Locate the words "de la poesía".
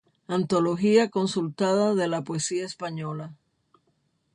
1.93-2.65